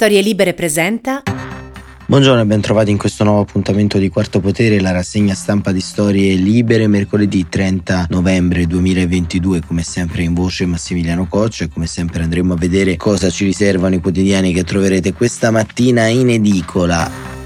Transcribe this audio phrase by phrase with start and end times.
[0.00, 1.24] Storie Libere presenta.
[2.06, 5.80] Buongiorno e ben trovati in questo nuovo appuntamento di Quarto Potere, la rassegna stampa di
[5.80, 12.22] Storie Libere, mercoledì 30 novembre 2022, come sempre in voce Massimiliano Coccia e come sempre
[12.22, 17.37] andremo a vedere cosa ci riservano i quotidiani che troverete questa mattina in edicola.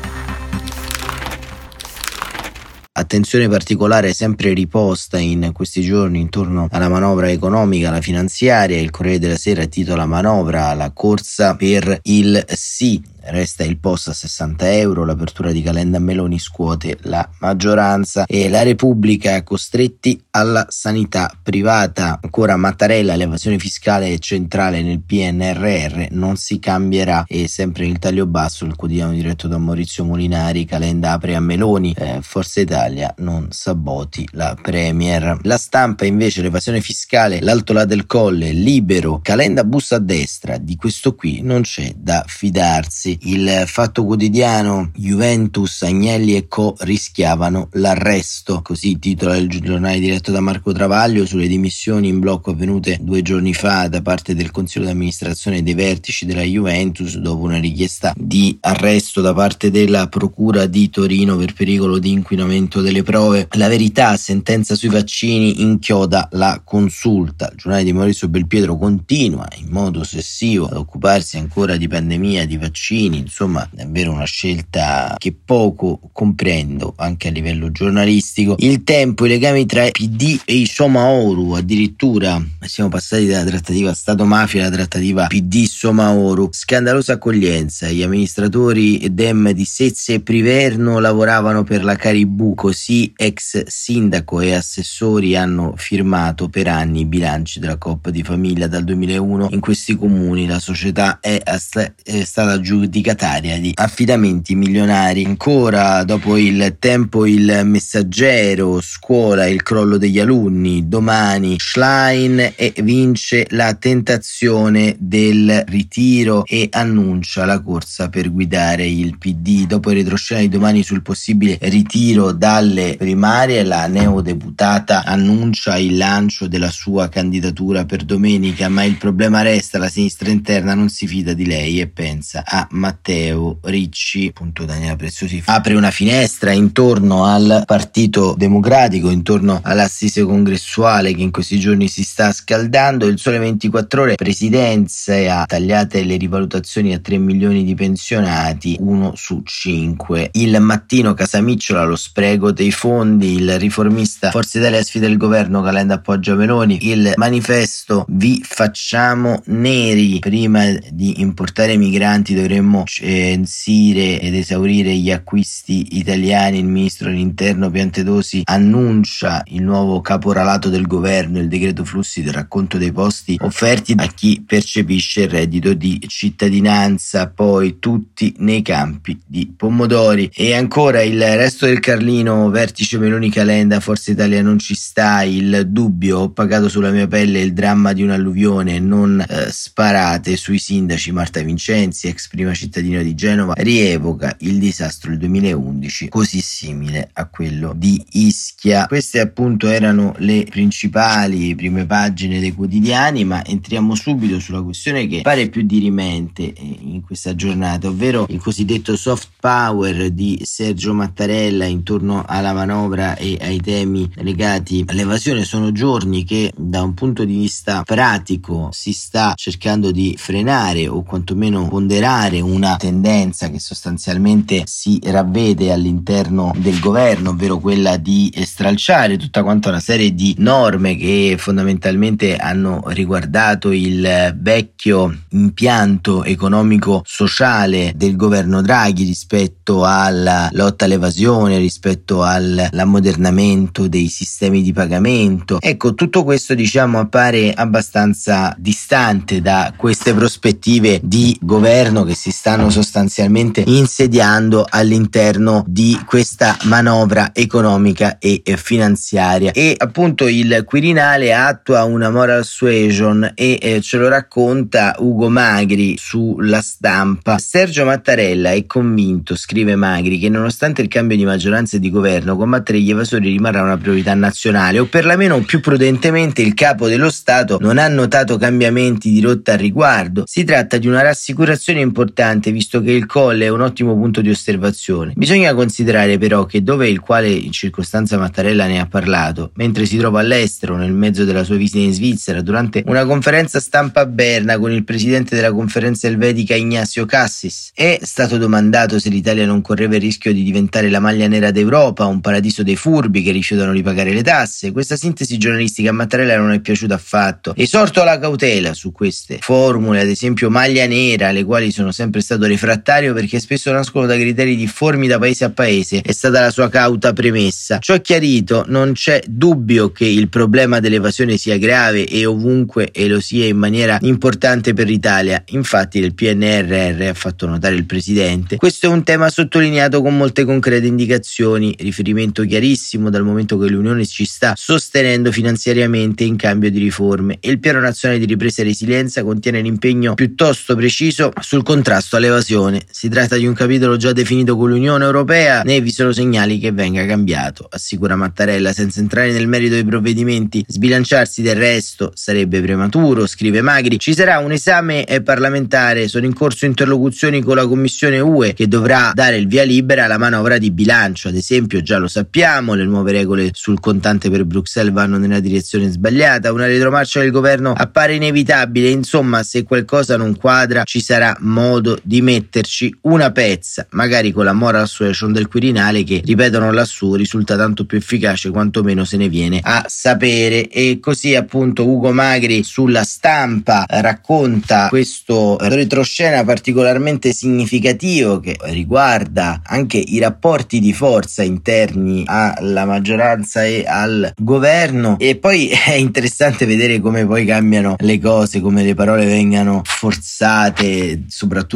[2.94, 8.78] Attenzione particolare sempre riposta in questi giorni intorno alla manovra economica, la finanziaria.
[8.78, 13.02] Il Corriere della Sera titola Manovra, la corsa per il sì.
[13.24, 18.62] Resta il post a 60 euro, l'apertura di Calenda Meloni scuote la maggioranza e la
[18.62, 22.18] Repubblica costretti alla sanità privata.
[22.20, 28.64] Ancora Mattarella, l'evasione fiscale centrale nel PNRR non si cambierà e sempre nel taglio basso
[28.64, 34.28] il quotidiano diretto da Maurizio Molinari, Calenda apre a Meloni, eh, Forza Italia non saboti
[34.32, 35.38] la Premier.
[35.42, 40.74] La stampa invece l'evasione fiscale, l'alto là del colle, libero, Calenda bussa a destra, di
[40.76, 48.62] questo qui non c'è da fidarsi il Fatto Quotidiano, Juventus, Agnelli e Co rischiavano l'arresto,
[48.62, 53.54] così titola il giornale diretto da Marco Travaglio sulle dimissioni in blocco avvenute due giorni
[53.54, 58.56] fa da parte del Consiglio di amministrazione dei vertici della Juventus dopo una richiesta di
[58.60, 63.48] arresto da parte della Procura di Torino per pericolo di inquinamento delle prove.
[63.52, 67.48] La verità, sentenza sui vaccini, inchioda la consulta.
[67.50, 72.56] Il giornale di Maurizio Belpietro continua in modo ossessivo ad occuparsi ancora di pandemia, di
[72.56, 78.54] vaccini Salvini, insomma davvero una scelta che poco comprendo anche a livello giornalistico.
[78.58, 84.62] Il tempo, i legami tra PD e i Somaoru, addirittura siamo passati dalla trattativa Stato-mafia
[84.62, 91.96] alla trattativa PD-Somaoru, scandalosa accoglienza, gli amministratori Dem di Sezze e Priverno lavoravano per la
[91.96, 98.22] Caribù, così ex sindaco e assessori hanno firmato per anni i bilanci della Coppa di
[98.22, 104.54] Famiglia dal 2001 in questi comuni la società è, è stata giudicata aggiudicataria di affidamenti
[104.54, 105.24] milionari.
[105.24, 113.46] Ancora dopo il tempo il messaggero, scuola, il crollo degli alunni, domani Schlein e vince
[113.50, 119.66] la tentazione del ritiro e annuncia la corsa per guidare il PD.
[119.66, 126.46] Dopo il retroscena di domani sul possibile ritiro dalle primarie, la neodeputata annuncia il lancio
[126.46, 131.32] della sua candidatura per domenica, ma il problema resta, la sinistra interna non si fida
[131.32, 137.62] di lei e pensa a Matteo Ricci, appunto Daniela Preziosi, apre una finestra intorno al
[137.64, 143.06] Partito Democratico, intorno all'assise congressuale che in questi giorni si sta scaldando.
[143.06, 149.12] Il Sole 24 Ore, presidenza ha tagliate le rivalutazioni a 3 milioni di pensionati, uno
[149.14, 150.30] su 5.
[150.32, 155.94] Il mattino Casamicciola, lo spreco dei fondi, il riformista Forza Italia sfida il governo, Calenda
[155.94, 164.34] appoggia Meloni, il manifesto vi facciamo neri, prima di importare migranti dovremmo dovremmo censire ed
[164.34, 171.48] esaurire gli acquisti italiani, il ministro dell'interno Piantedosi annuncia il nuovo caporalato del governo, il
[171.48, 177.78] decreto flussi del racconto dei posti offerti a chi percepisce il reddito di cittadinanza, poi
[177.78, 180.30] tutti nei campi di pomodori.
[180.32, 185.64] E ancora il resto del Carlino, vertice Meloni Calenda, Forza Italia non ci sta, il
[185.68, 191.12] dubbio, ho pagato sulla mia pelle il dramma di un'alluvione, non eh, sparate sui sindaci
[191.12, 197.26] Marta Vincenzi, ex prima cittadino di Genova rievoca il disastro del 2011 così simile a
[197.26, 198.86] quello di Ischia.
[198.86, 205.22] Queste appunto erano le principali prime pagine dei quotidiani, ma entriamo subito sulla questione che
[205.22, 211.64] pare più dirimente eh, in questa giornata, ovvero il cosiddetto soft power di Sergio Mattarella
[211.64, 215.44] intorno alla manovra e ai temi legati all'evasione.
[215.44, 221.02] Sono giorni che da un punto di vista pratico si sta cercando di frenare o
[221.02, 229.16] quantomeno ponderare una tendenza che sostanzialmente si ravvede all'interno del governo, ovvero quella di stralciare
[229.16, 237.92] tutta quanta una serie di norme che fondamentalmente hanno riguardato il vecchio impianto economico sociale
[237.96, 245.58] del governo Draghi rispetto alla lotta all'evasione, rispetto all'ammodernamento dei sistemi di pagamento.
[245.60, 252.70] Ecco, tutto questo diciamo appare abbastanza distante da queste prospettive di governo che si stanno
[252.70, 262.10] sostanzialmente insediando all'interno di questa manovra economica e finanziaria e appunto il Quirinale attua una
[262.10, 267.38] moral suasion e eh, ce lo racconta Ugo Magri sulla stampa.
[267.38, 272.36] Sergio Mattarella è convinto, scrive Magri, che nonostante il cambio di maggioranza e di governo
[272.36, 277.58] combattere gli evasori rimarrà una priorità nazionale o perlomeno più prudentemente il capo dello Stato
[277.60, 280.24] non ha notato cambiamenti di rotta al riguardo.
[280.26, 284.20] Si tratta di una rassicurazione importante importante visto che il colle è un ottimo punto
[284.20, 285.12] di osservazione.
[285.16, 289.96] Bisogna considerare però che dove il quale in circostanza Mattarella ne ha parlato, mentre si
[289.96, 294.58] trova all'estero nel mezzo della sua visita in Svizzera durante una conferenza stampa a Berna
[294.58, 299.96] con il presidente della conferenza elvetica Ignacio Cassis, è stato domandato se l'Italia non correva
[299.96, 303.82] il rischio di diventare la maglia nera d'Europa, un paradiso dei furbi che rifiutano di
[303.82, 304.70] pagare le tasse.
[304.70, 307.54] Questa sintesi giornalistica a Mattarella non è piaciuta affatto.
[307.56, 312.46] Esorto alla cautela su queste formule, ad esempio maglia nera, alle quali sono sempre stato
[312.46, 316.00] refrattario perché spesso nascono da criteri difformi da paese a paese.
[316.02, 317.78] È stata la sua cauta premessa.
[317.78, 323.20] Ciò chiarito, non c'è dubbio che il problema dell'evasione sia grave e ovunque e lo
[323.20, 325.42] sia in maniera importante per l'Italia.
[325.48, 328.56] Infatti del PNRR ha fatto notare il presidente.
[328.56, 334.04] Questo è un tema sottolineato con molte concrete indicazioni, riferimento chiarissimo dal momento che l'Unione
[334.06, 338.64] ci sta sostenendo finanziariamente in cambio di riforme e il Piano Nazionale di Ripresa e
[338.64, 342.82] Resilienza contiene l'impegno piuttosto preciso sul contrasto all'evasione.
[342.90, 346.72] Si tratta di un capitolo già definito con l'Unione Europea, né vi sono segnali che
[346.72, 350.64] venga cambiato, assicura Mattarella senza entrare nel merito dei provvedimenti.
[350.66, 353.98] Sbilanciarsi del resto sarebbe prematuro, scrive Magri.
[353.98, 359.12] Ci sarà un esame parlamentare, sono in corso interlocuzioni con la Commissione UE che dovrà
[359.14, 363.12] dare il via libera alla manovra di bilancio, ad esempio già lo sappiamo, le nuove
[363.12, 368.88] regole sul contante per Bruxelles vanno nella direzione sbagliata, una retromarcia del governo appare inevitabile,
[368.88, 374.52] insomma se qualcosa non quadra ci sarà modo di metterci una pezza, magari con la
[374.52, 379.28] moral suasion del Quirinale che, ripetono lassù, risulta tanto più efficace quanto meno se ne
[379.28, 380.68] viene a sapere.
[380.68, 389.98] E così appunto Ugo Magri sulla stampa racconta questo retroscena particolarmente significativo che riguarda anche
[389.98, 395.16] i rapporti di forza interni alla maggioranza e al governo.
[395.18, 401.24] E poi è interessante vedere come poi cambiano le cose, come le parole vengano forzate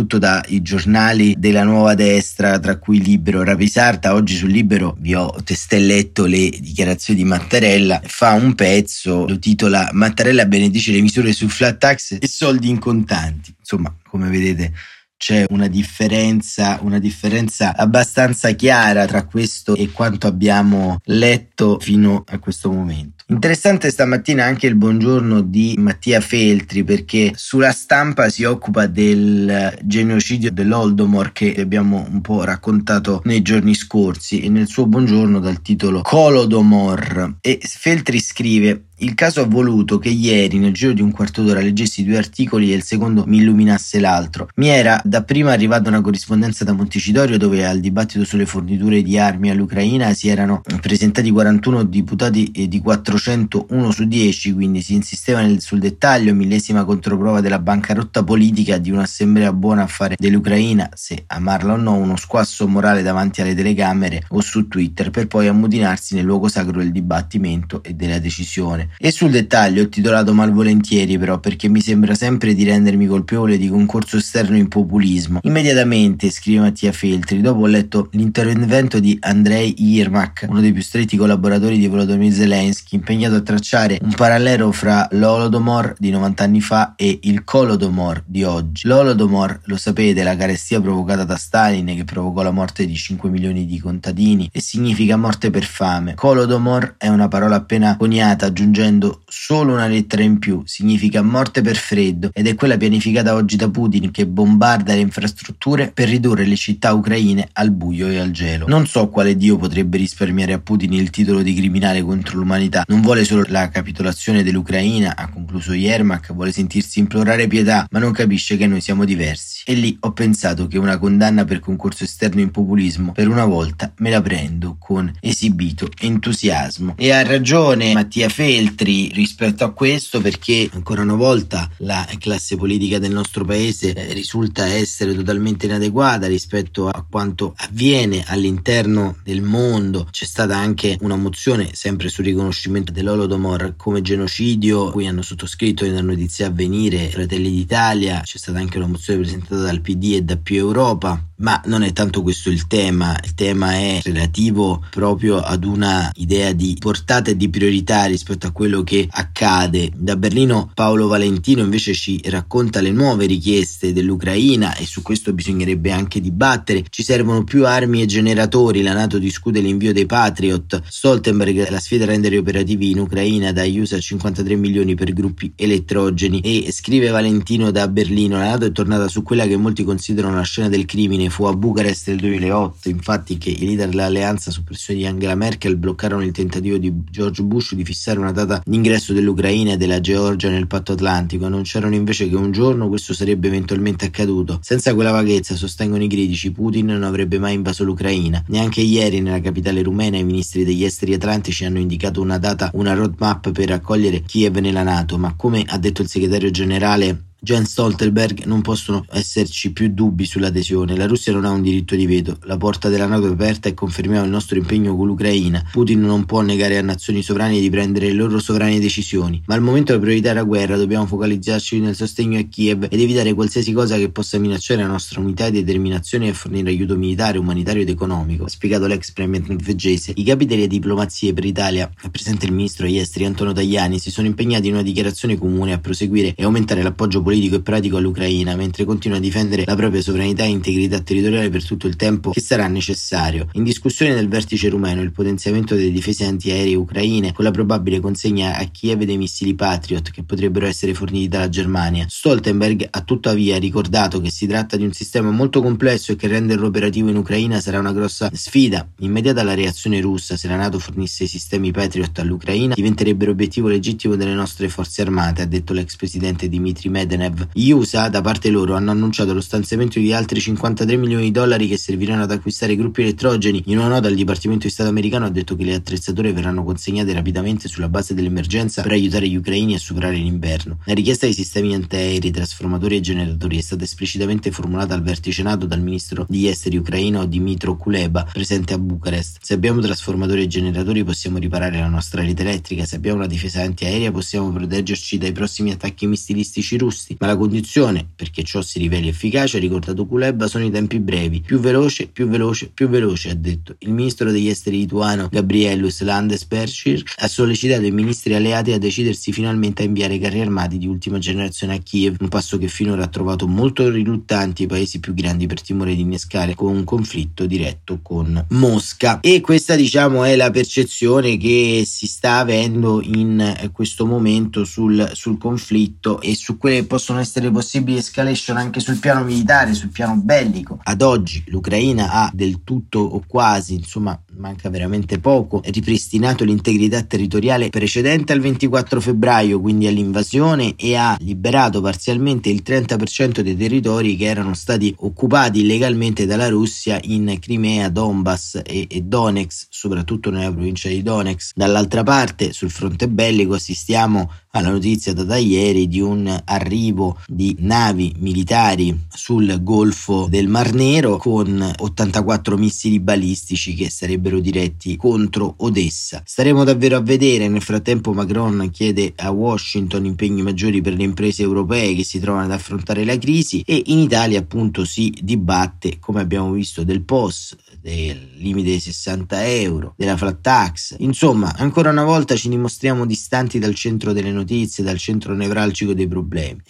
[0.06, 4.14] soprattutto dai giornali della nuova destra tra cui Libero Rapisarta.
[4.14, 8.00] Oggi sul Libero vi ho testé letto le dichiarazioni di Mattarella.
[8.04, 12.78] Fa un pezzo lo titola Mattarella benedice le misure sul flat tax e soldi in
[12.78, 14.72] contanti insomma come vedete
[15.18, 22.38] c'è una differenza, una differenza abbastanza chiara tra questo e quanto abbiamo letto fino a
[22.38, 23.15] questo momento.
[23.28, 30.52] Interessante stamattina anche il buongiorno di Mattia Feltri perché sulla stampa si occupa del genocidio
[30.52, 36.02] dell'Oldomor che abbiamo un po' raccontato nei giorni scorsi e nel suo buongiorno dal titolo
[36.02, 41.42] Colodomor e Feltri scrive il caso ha voluto che ieri, nel giro di un quarto
[41.42, 44.48] d'ora, leggessi due articoli e il secondo mi illuminasse l'altro.
[44.56, 49.50] Mi era dapprima arrivata una corrispondenza da Montecitorio dove al dibattito sulle forniture di armi
[49.50, 55.78] all'Ucraina si erano presentati 41 deputati di 401 su 10, quindi si insisteva nel, sul
[55.78, 61.76] dettaglio, millesima controprova della bancarotta politica di un'assemblea buona a fare dell'Ucraina, se amarla o
[61.76, 66.48] no, uno squasso morale davanti alle telecamere o su Twitter, per poi ammutinarsi nel luogo
[66.48, 68.85] sacro del dibattimento e della decisione.
[68.98, 73.68] E sul dettaglio ho titolato malvolentieri però perché mi sembra sempre di rendermi colpevole di
[73.68, 75.40] concorso esterno in populismo.
[75.42, 81.16] Immediatamente, scrive Mattia Feltri, dopo ho letto l'intervento di Andrei Yermak, uno dei più stretti
[81.16, 86.94] collaboratori di Volodymyr Zelensky, impegnato a tracciare un parallelo fra l'Holodomor di 90 anni fa
[86.96, 88.86] e il Colodomor di oggi.
[88.86, 93.66] L'Holodomor, lo sapete, la carestia provocata da Stalin che provocò la morte di 5 milioni
[93.66, 96.14] di contadini e significa morte per fame.
[96.14, 101.62] Colodomor è una parola appena coniata aggiungendo aggiungendo solo una lettera in più, significa morte
[101.62, 106.44] per freddo ed è quella pianificata oggi da Putin che bombarda le infrastrutture per ridurre
[106.44, 108.66] le città ucraine al buio e al gelo.
[108.68, 113.00] Non so quale dio potrebbe risparmiare a Putin il titolo di criminale contro l'umanità, non
[113.00, 118.56] vuole solo la capitolazione dell'Ucraina, ha concluso Yermak, vuole sentirsi implorare pietà, ma non capisce
[118.56, 119.62] che noi siamo diversi.
[119.64, 123.92] E lì ho pensato che una condanna per concorso esterno in populismo, per una volta
[123.98, 126.94] me la prendo con esibito entusiasmo.
[126.96, 132.56] E ha ragione Mattia Fel filtri rispetto a questo perché ancora una volta la classe
[132.56, 139.42] politica del nostro paese eh, risulta essere totalmente inadeguata rispetto a quanto avviene all'interno del
[139.42, 140.08] mondo.
[140.10, 146.02] C'è stata anche una mozione sempre sul riconoscimento dell'Holodomor come genocidio, cui hanno sottoscritto nella
[146.02, 150.36] notizia a venire Fratelli d'Italia, c'è stata anche una mozione presentata dal PD e da
[150.36, 151.22] Più Europa.
[151.38, 156.52] Ma non è tanto questo il tema, il tema è relativo proprio ad una idea
[156.52, 159.90] di portata e di priorità rispetto a quello che accade.
[159.94, 165.90] Da Berlino Paolo Valentino invece ci racconta le nuove richieste dell'Ucraina e su questo bisognerebbe
[165.90, 166.82] anche dibattere.
[166.88, 172.04] Ci servono più armi e generatori, la Nato discute l'invio dei Patriot, Stoltenberg la sfida
[172.04, 176.40] a rendere operativi in Ucraina dagli USA 53 milioni per gruppi elettrogeni.
[176.40, 180.42] E scrive Valentino da Berlino, la Nato è tornata su quella che molti considerano la
[180.42, 185.00] scena del crimine, fu a Bucarest nel 2008, infatti che i leader dell'alleanza su pressione
[185.00, 189.72] di Angela Merkel bloccarono il tentativo di George Bush di fissare una data d'ingresso dell'Ucraina
[189.72, 194.58] e della Georgia nel patto atlantico, annunciarono invece che un giorno questo sarebbe eventualmente accaduto.
[194.62, 198.42] Senza quella vaghezza, sostengono i critici, Putin non avrebbe mai invaso l'Ucraina.
[198.48, 202.94] Neanche ieri nella capitale rumena i ministri degli esteri atlantici hanno indicato una data, una
[202.94, 208.44] roadmap per accogliere Kiev nella Nato, ma come ha detto il segretario generale Jens Stoltenberg
[208.44, 210.96] non possono esserci più dubbi sull'adesione.
[210.96, 212.38] La Russia non ha un diritto di veto.
[212.44, 215.62] La porta della NATO è aperta e confermiamo il nostro impegno con l'Ucraina.
[215.70, 219.42] Putin non può negare a nazioni sovrane di prendere le loro sovrane decisioni.
[219.46, 220.76] Ma al momento la priorità è la guerra.
[220.76, 225.20] Dobbiamo focalizzarci nel sostegno a Kiev ed evitare qualsiasi cosa che possa minacciare la nostra
[225.20, 228.44] unità e determinazione a fornire aiuto militare, umanitario ed economico.
[228.44, 230.12] Ha spiegato l'ex premier norvegese.
[230.16, 234.26] I capi delle diplomazie per l'Italia, presente il ministro degli esteri Antonio Tajani, si sono
[234.26, 238.84] impegnati in una dichiarazione comune a proseguire e aumentare l'appoggio politico e pratico all'Ucraina, mentre
[238.84, 242.68] continua a difendere la propria sovranità e integrità territoriale per tutto il tempo che sarà
[242.68, 243.48] necessario.
[243.54, 248.56] In discussione del vertice rumeno il potenziamento delle difese antiaeree ucraine con la probabile consegna
[248.56, 252.06] a Kiev dei missili Patriot che potrebbero essere forniti dalla Germania.
[252.08, 256.68] Stoltenberg ha tuttavia ricordato che si tratta di un sistema molto complesso e che renderlo
[256.68, 258.88] operativo in Ucraina sarà una grossa sfida.
[259.00, 264.14] Immediata la reazione russa, se la NATO fornisse i sistemi Patriot all'Ucraina, diventerebbero obiettivo legittimo
[264.14, 267.14] delle nostre forze armate, ha detto l'ex presidente Dmitry Medvedev
[267.52, 271.68] gli USA, da parte loro, hanno annunciato lo stanziamento di altri 53 milioni di dollari
[271.68, 273.62] che serviranno ad acquistare gruppi elettrogeni.
[273.66, 277.12] In una nota, il Dipartimento di Stato americano ha detto che le attrezzature verranno consegnate
[277.12, 280.78] rapidamente sulla base dell'emergenza per aiutare gli ucraini a superare l'inverno.
[280.84, 285.66] La richiesta di sistemi antiaerei, trasformatori e generatori è stata esplicitamente formulata al vertice NATO
[285.66, 289.38] dal ministro degli esteri ucraino Dimitro Kuleba, presente a Bucarest.
[289.42, 293.62] Se abbiamo trasformatori e generatori possiamo riparare la nostra rete elettrica, se abbiamo una difesa
[293.62, 298.78] antiaerea possiamo proteggerci dai prossimi attacchi missilistici russi costi, ma la condizione perché ciò si
[298.78, 301.40] riveli efficace, ha ricordato Kuleba, sono i tempi brevi.
[301.40, 303.76] Più veloce, più veloce, più veloce, ha detto.
[303.78, 309.82] Il ministro degli esteri lituano Gabrielus Landesperschir ha sollecitato i ministri alleati a decidersi finalmente
[309.82, 313.46] a inviare carri armati di ultima generazione a Kiev, un passo che finora ha trovato
[313.46, 318.44] molto riluttanti i paesi più grandi per timore di innescare con un conflitto diretto con
[318.50, 319.20] Mosca.
[319.20, 325.38] E questa diciamo è la percezione che si sta avendo in questo momento sul, sul
[325.38, 330.80] conflitto e su quelle possono essere possibili escalation anche sul piano militare, sul piano bellico.
[330.82, 337.68] Ad oggi l'Ucraina ha del tutto o quasi, insomma, manca veramente poco, ripristinato l'integrità territoriale
[337.68, 344.24] precedente al 24 febbraio, quindi all'invasione, e ha liberato parzialmente il 30% dei territori che
[344.24, 350.88] erano stati occupati illegalmente dalla Russia in Crimea, Donbass e, e Donetsk, soprattutto nella provincia
[350.88, 351.52] di Donetsk.
[351.54, 356.84] Dall'altra parte, sul fronte bellico, assistiamo alla notizia data ieri di un arrivo
[357.26, 364.96] di navi militari sul golfo del Mar Nero con 84 missili balistici che sarebbero diretti
[364.96, 366.22] contro Odessa.
[366.24, 371.42] Staremo davvero a vedere, nel frattempo Macron chiede a Washington impegni maggiori per le imprese
[371.42, 376.20] europee che si trovano ad affrontare la crisi e in Italia appunto si dibatte, come
[376.20, 380.96] abbiamo visto, del POS, del limite dei 60 euro, della flat tax.
[380.98, 386.08] Insomma, ancora una volta ci dimostriamo distanti dal centro delle notizie, dal centro nevralgico dei
[386.08, 386.60] problemi.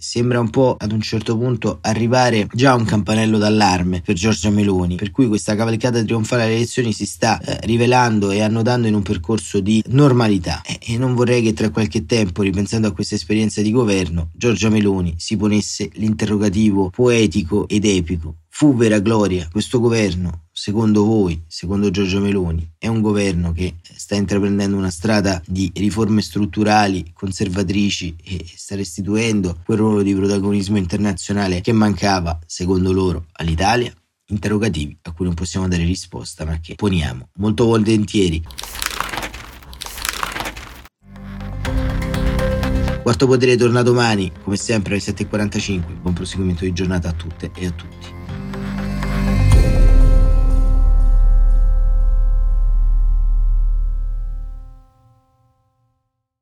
[0.00, 4.94] Sembra un po' ad un certo punto arrivare già un campanello d'allarme per Giorgia Meloni,
[4.94, 9.02] per cui questa cavalcata trionfale alle elezioni si sta eh, rivelando e annodando in un
[9.02, 10.62] percorso di normalità.
[10.64, 14.70] E, e non vorrei che tra qualche tempo, ripensando a questa esperienza di governo, Giorgia
[14.70, 18.36] Meloni si ponesse l'interrogativo poetico ed epico.
[18.48, 24.16] Fu vera gloria questo governo, secondo voi, secondo Giorgio Meloni, è un governo che sta
[24.16, 31.60] intraprendendo una strada di riforme strutturali, conservatrici e sta restituendo quel ruolo di protagonismo internazionale
[31.60, 33.92] che mancava, secondo loro, all'Italia?
[34.30, 38.42] Interrogativi a cui non possiamo dare risposta, ma che poniamo molto volentieri.
[43.00, 46.00] Quarto Potere torna domani, come sempre alle 7.45.
[46.00, 48.17] Buon proseguimento di giornata a tutte e a tutti.